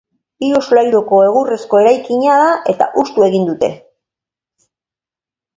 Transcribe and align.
Hiru 0.45 0.61
solairuko 0.67 1.19
egurrezko 1.25 1.81
eraikina 1.83 2.39
da, 2.45 2.49
eta 2.73 2.89
hustu 3.03 3.29
egin 3.29 3.47
dute. 3.53 3.73